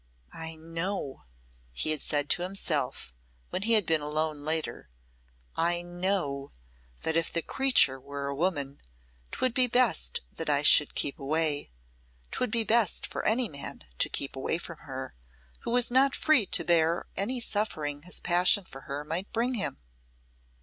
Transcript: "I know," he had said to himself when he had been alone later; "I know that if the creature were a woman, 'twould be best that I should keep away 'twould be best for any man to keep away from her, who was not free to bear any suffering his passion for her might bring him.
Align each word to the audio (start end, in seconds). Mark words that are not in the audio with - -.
"I 0.33 0.55
know," 0.55 1.25
he 1.73 1.91
had 1.91 2.01
said 2.01 2.27
to 2.31 2.41
himself 2.41 3.13
when 3.51 3.61
he 3.61 3.73
had 3.73 3.85
been 3.85 4.01
alone 4.01 4.43
later; 4.43 4.89
"I 5.55 5.83
know 5.83 6.53
that 7.03 7.15
if 7.15 7.31
the 7.31 7.43
creature 7.43 7.99
were 7.99 8.25
a 8.25 8.33
woman, 8.33 8.79
'twould 9.31 9.53
be 9.53 9.67
best 9.67 10.21
that 10.31 10.49
I 10.49 10.63
should 10.63 10.95
keep 10.95 11.19
away 11.19 11.69
'twould 12.31 12.49
be 12.49 12.63
best 12.63 13.05
for 13.05 13.23
any 13.27 13.47
man 13.47 13.83
to 13.99 14.09
keep 14.09 14.35
away 14.35 14.57
from 14.57 14.79
her, 14.79 15.13
who 15.59 15.69
was 15.69 15.91
not 15.91 16.15
free 16.15 16.47
to 16.47 16.63
bear 16.63 17.05
any 17.15 17.39
suffering 17.39 18.01
his 18.01 18.19
passion 18.19 18.63
for 18.63 18.81
her 18.89 19.03
might 19.03 19.31
bring 19.31 19.53
him. 19.53 19.77